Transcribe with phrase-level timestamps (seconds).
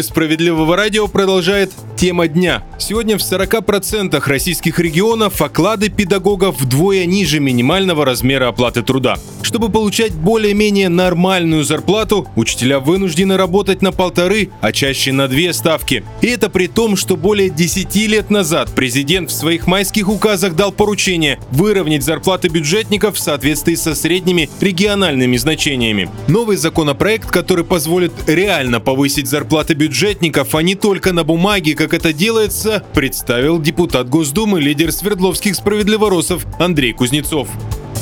[0.00, 2.64] Эфир «Справедливого радио» продолжает тема дня.
[2.78, 9.18] Сегодня в 40% российских регионов оклады педагогов вдвое ниже минимального размера оплаты труда.
[9.42, 16.04] Чтобы получать более-менее нормальную зарплату, учителя вынуждены работать на полторы, а чаще на две ставки.
[16.20, 20.72] И это при том, что более 10 лет назад президент в своих майских указах дал
[20.72, 26.10] поручение выровнять зарплаты бюджетников в соответствии со средними региональными значениями.
[26.28, 32.12] Новый законопроект, который позволит реально повысить зарплаты бюджетников, а не только на бумаге, как это
[32.12, 37.48] делается, представил депутат Госдумы, лидер Свердловских справедливоросов Андрей Кузнецов.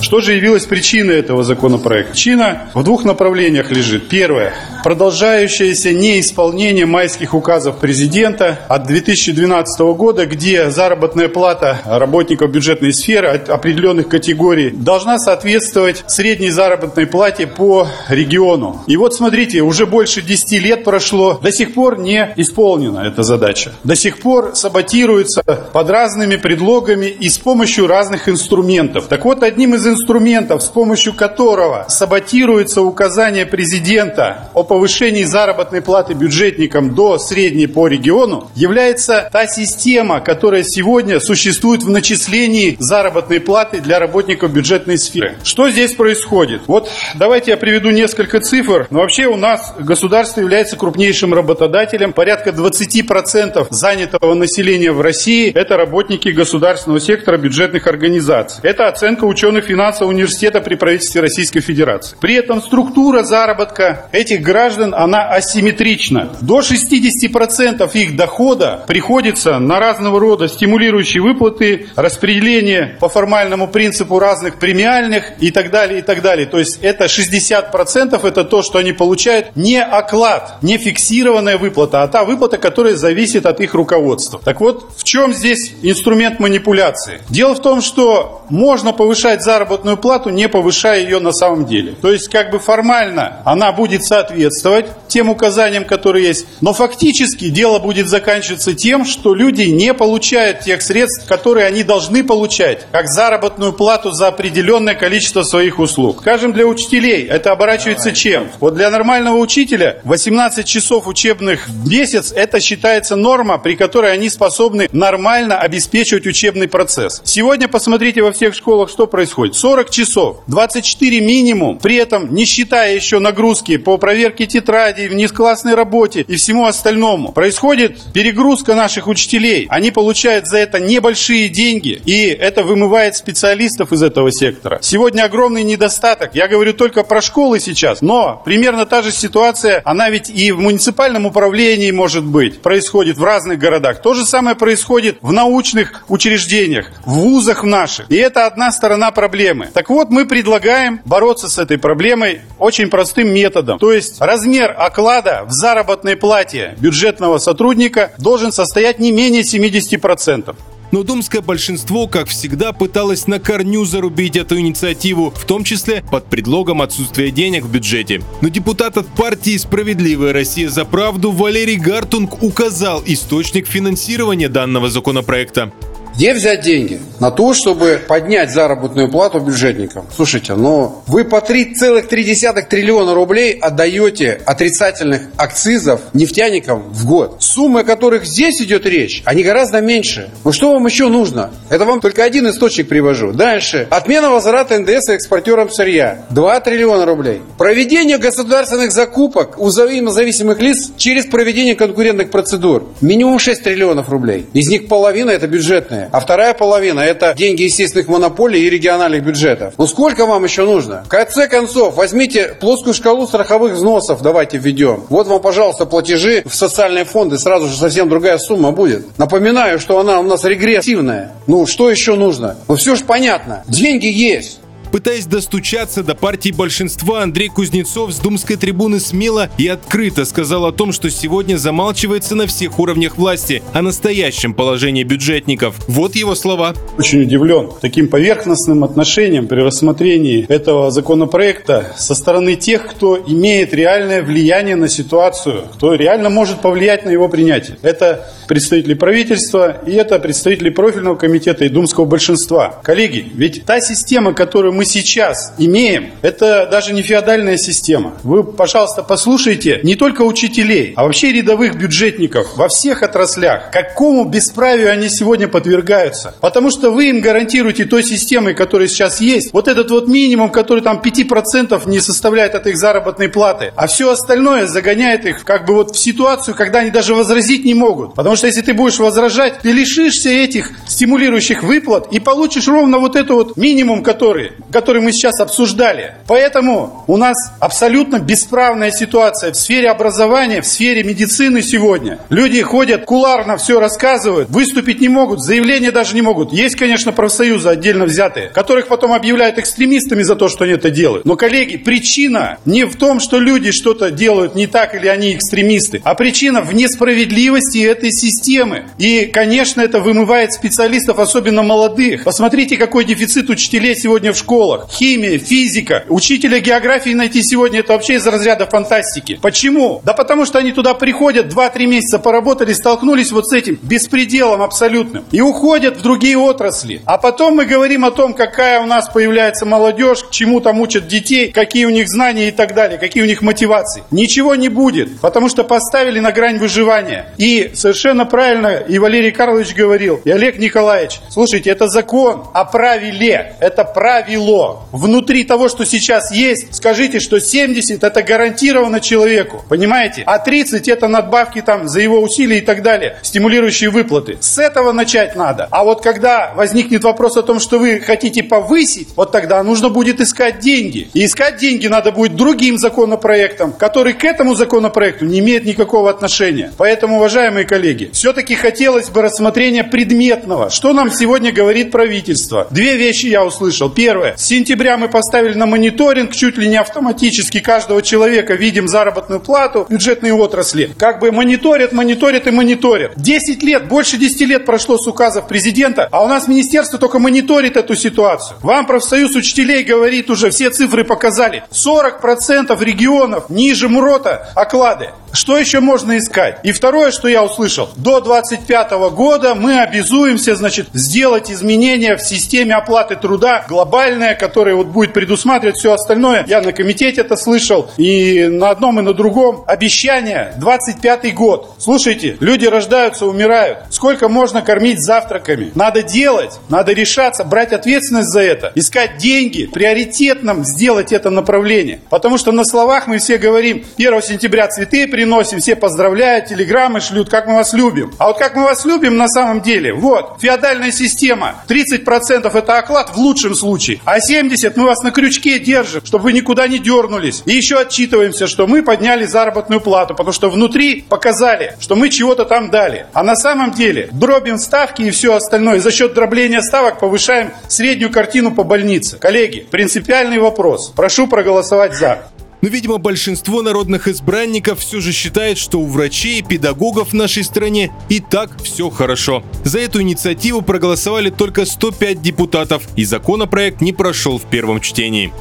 [0.00, 2.12] Что же явилось причиной этого законопроекта?
[2.12, 4.08] Причина в двух направлениях лежит.
[4.08, 4.54] Первое.
[4.84, 14.08] Продолжающееся неисполнение майских указов президента от 2012 года, где заработная плата работников бюджетной сферы определенных
[14.08, 18.82] категорий должна соответствовать средней заработной плате по региону.
[18.86, 23.72] И вот смотрите, уже больше 10 лет прошло, до сих пор не исполнена эта задача.
[23.82, 29.06] До сих пор саботируется под разными предлогами и с помощью разных инструментов.
[29.08, 36.14] Так вот, одним из инструментов, с помощью которого саботируется указание президента о повышении заработной платы
[36.14, 43.80] бюджетникам до средней по региону, является та система, которая сегодня существует в начислении заработной платы
[43.80, 45.36] для работников бюджетной сферы.
[45.42, 46.62] Что здесь происходит?
[46.66, 48.86] Вот давайте я приведу несколько цифр.
[48.90, 52.12] Но вообще у нас государство является крупнейшим работодателем.
[52.12, 58.60] Порядка 20% занятого населения в России– это работники государственного сектора бюджетных организаций.
[58.62, 62.16] Это оценка ученых финансового университета при правительстве Российской Федерации.
[62.20, 66.30] При этом структура заработка этих граждан, она асимметрична.
[66.40, 74.58] До 60% их дохода приходится на разного рода стимулирующие выплаты, распределение по формальному принципу разных
[74.58, 76.46] премиальных и так далее, и так далее.
[76.46, 82.08] То есть это 60% это то, что они получают не оклад, не фиксированная выплата, а
[82.08, 84.40] та выплата, которая зависит от их руководства.
[84.44, 87.20] Так вот, в чем здесь инструмент манипуляции?
[87.28, 91.94] Дело в том, что можно повышать заработок заработную плату, не повышая ее на самом деле.
[92.00, 97.78] То есть, как бы формально она будет соответствовать тем указаниям, которые есть, но фактически дело
[97.78, 103.72] будет заканчиваться тем, что люди не получают тех средств, которые они должны получать, как заработную
[103.72, 106.20] плату за определенное количество своих услуг.
[106.20, 108.48] Скажем, для учителей это оборачивается чем?
[108.60, 114.30] Вот для нормального учителя 18 часов учебных в месяц это считается норма, при которой они
[114.30, 117.20] способны нормально обеспечивать учебный процесс.
[117.24, 119.57] Сегодня посмотрите во всех школах, что происходит.
[119.58, 126.24] 40 часов, 24 минимум, при этом не считая еще нагрузки по проверке тетрадей, внесклассной работе
[126.28, 127.32] и всему остальному.
[127.32, 129.66] Происходит перегрузка наших учителей.
[129.68, 134.78] Они получают за это небольшие деньги, и это вымывает специалистов из этого сектора.
[134.80, 136.36] Сегодня огромный недостаток.
[136.36, 140.60] Я говорю только про школы сейчас, но примерно та же ситуация, она ведь и в
[140.60, 144.02] муниципальном управлении может быть, происходит в разных городах.
[144.02, 148.08] То же самое происходит в научных учреждениях, в вузах наших.
[148.08, 149.70] И это одна сторона проблемы проблемы.
[149.72, 153.78] Так вот, мы предлагаем бороться с этой проблемой очень простым методом.
[153.78, 160.54] То есть размер оклада в заработной плате бюджетного сотрудника должен состоять не менее 70%.
[160.90, 166.24] Но думское большинство, как всегда, пыталось на корню зарубить эту инициативу, в том числе под
[166.24, 168.22] предлогом отсутствия денег в бюджете.
[168.40, 175.72] Но депутат от партии «Справедливая Россия за правду» Валерий Гартунг указал источник финансирования данного законопроекта.
[176.18, 177.00] Где взять деньги?
[177.20, 180.04] На то, чтобы поднять заработную плату бюджетникам.
[180.12, 187.36] Слушайте, но вы по 3,3 триллиона рублей отдаете отрицательных акцизов нефтяникам в год.
[187.38, 190.30] Суммы, о которых здесь идет речь, они гораздо меньше.
[190.44, 191.50] Ну что вам еще нужно?
[191.70, 193.30] Это вам только один источник привожу.
[193.30, 193.86] Дальше.
[193.88, 196.26] Отмена возврата НДС экспортерам сырья.
[196.30, 197.42] 2 триллиона рублей.
[197.58, 202.88] Проведение государственных закупок у взаимозависимых лиц через проведение конкурентных процедур.
[203.00, 204.46] Минимум 6 триллионов рублей.
[204.52, 209.74] Из них половина это бюджетные а вторая половина– это деньги естественных монополий и региональных бюджетов.
[209.78, 211.02] Ну сколько вам еще нужно?
[211.04, 215.04] В конце концов, возьмите плоскую шкалу страховых взносов, давайте введем.
[215.08, 219.18] Вот вам, пожалуйста, платежи в социальные фонды, сразу же совсем другая сумма будет.
[219.18, 221.32] Напоминаю, что она у нас регрессивная.
[221.46, 222.56] Ну, что еще нужно?
[222.68, 223.64] Ну, все же понятно.
[223.66, 224.60] Деньги есть.
[224.90, 230.72] Пытаясь достучаться до партии большинства, Андрей Кузнецов с думской трибуны смело и открыто сказал о
[230.72, 235.76] том, что сегодня замалчивается на всех уровнях власти о настоящем положении бюджетников.
[235.88, 236.74] Вот его слова.
[236.96, 244.22] Очень удивлен таким поверхностным отношением при рассмотрении этого законопроекта со стороны тех, кто имеет реальное
[244.22, 247.76] влияние на ситуацию, кто реально может повлиять на его принятие.
[247.82, 252.80] Это представители правительства и это представители профильного комитета и думского большинства.
[252.82, 258.14] Коллеги, ведь та система, которую мы сейчас имеем, это даже не феодальная система.
[258.22, 264.92] Вы, пожалуйста, послушайте не только учителей, а вообще рядовых бюджетников во всех отраслях, какому бесправию
[264.92, 266.36] они сегодня подвергаются.
[266.40, 270.80] Потому что вы им гарантируете той системой, которая сейчас есть, вот этот вот минимум, который
[270.80, 275.74] там 5% не составляет от их заработной платы, а все остальное загоняет их как бы
[275.74, 278.14] вот в ситуацию, когда они даже возразить не могут.
[278.14, 283.16] Потому что если ты будешь возражать, ты лишишься этих стимулирующих выплат и получишь ровно вот
[283.16, 286.14] эту вот минимум, который, который мы сейчас обсуждали.
[286.26, 292.18] Поэтому у нас абсолютно бесправная ситуация в сфере образования, в сфере медицины сегодня.
[292.28, 296.52] Люди ходят, куларно все рассказывают, выступить не могут, заявления даже не могут.
[296.52, 301.24] Есть, конечно, профсоюзы отдельно взятые, которых потом объявляют экстремистами за то, что они это делают.
[301.24, 306.00] Но, коллеги, причина не в том, что люди что-то делают не так или они экстремисты,
[306.04, 308.84] а причина в несправедливости этой системы.
[308.98, 312.24] И, конечно, это вымывает специалистов, особенно молодых.
[312.24, 314.88] Посмотрите, какой дефицит учителей сегодня в школах.
[314.90, 316.04] Химия, физика.
[316.08, 319.38] Учителя географии найти сегодня это вообще из разряда фантастики.
[319.40, 320.00] Почему?
[320.04, 325.24] Да потому что они туда приходят, 2-3 месяца поработали, столкнулись вот с этим беспределом абсолютным.
[325.30, 327.02] И уходят в другие отрасли.
[327.04, 331.06] А потом мы говорим о том, какая у нас появляется молодежь, к чему там учат
[331.06, 334.02] детей, какие у них знания и так далее, какие у них мотивации.
[334.10, 337.32] Ничего не будет, потому что поставили на грань выживания.
[337.38, 343.54] И совершенно правильно и Валерий Карлович говорил, и Олег Николаевич, слушайте, это закон о правиле,
[343.60, 344.47] это правило.
[344.92, 350.22] Внутри того, что сейчас есть, скажите, что 70 это гарантировано человеку, понимаете?
[350.26, 354.38] А 30 это надбавки там за его усилия и так далее, стимулирующие выплаты.
[354.40, 355.68] С этого начать надо.
[355.70, 360.20] А вот когда возникнет вопрос о том, что вы хотите повысить, вот тогда нужно будет
[360.20, 361.08] искать деньги.
[361.14, 366.72] И искать деньги надо будет другим законопроектом, который к этому законопроекту не имеет никакого отношения.
[366.76, 370.70] Поэтому, уважаемые коллеги, все-таки хотелось бы рассмотрения предметного.
[370.70, 372.66] Что нам сегодня говорит правительство?
[372.70, 373.90] Две вещи я услышал.
[373.90, 374.34] Первое.
[374.38, 379.84] С сентября мы поставили на мониторинг чуть ли не автоматически каждого человека видим заработную плату
[379.90, 380.92] бюджетной отрасли.
[380.96, 383.14] Как бы мониторят, мониторят и мониторят.
[383.16, 387.76] 10 лет, больше 10 лет прошло с указов президента, а у нас министерство только мониторит
[387.76, 388.58] эту ситуацию.
[388.62, 391.64] Вам профсоюз учителей говорит уже, все цифры показали.
[391.72, 395.10] 40% регионов ниже МРОТа оклады.
[395.32, 396.58] Что еще можно искать?
[396.62, 402.74] И второе, что я услышал, до 25 года мы обязуемся, значит, сделать изменения в системе
[402.74, 406.44] оплаты труда глобальное, которое вот будет предусматривать все остальное.
[406.46, 409.64] Я на комитете это слышал и на одном и на другом.
[409.66, 411.74] Обещание 25 год.
[411.78, 413.78] Слушайте, люди рождаются, умирают.
[413.90, 415.72] Сколько можно кормить завтраками?
[415.74, 422.00] Надо делать, надо решаться, брать ответственность за это, искать деньги, приоритетным сделать это направление.
[422.08, 427.28] Потому что на словах мы все говорим, 1 сентября цветы приносим, все поздравляют, телеграммы шлют,
[427.28, 428.12] как мы вас любим.
[428.18, 433.10] А вот как мы вас любим на самом деле, вот, феодальная система, 30% это оклад
[433.10, 437.42] в лучшем случае, а 70% мы вас на крючке держим, чтобы вы никуда не дернулись.
[437.46, 442.44] И еще отчитываемся, что мы подняли заработную плату, потому что внутри показали, что мы чего-то
[442.44, 443.06] там дали.
[443.12, 445.80] А на самом деле дробим ставки и все остальное.
[445.80, 449.18] За счет дробления ставок повышаем среднюю картину по больнице.
[449.18, 450.92] Коллеги, принципиальный вопрос.
[450.94, 452.28] Прошу проголосовать за.
[452.60, 457.44] Но, видимо, большинство народных избранников все же считает, что у врачей и педагогов в нашей
[457.44, 459.44] стране и так все хорошо.
[459.64, 465.32] За эту инициативу проголосовали только 105 депутатов, и законопроект не прошел в первом чтении.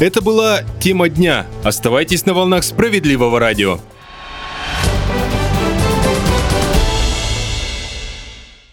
[0.00, 1.46] Это была тема дня.
[1.64, 3.80] Оставайтесь на волнах справедливого радио.